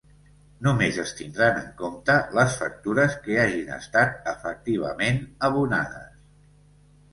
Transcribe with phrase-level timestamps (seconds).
[0.67, 6.21] Només es tindran en compte les factures que hagin estat efectivament abonades.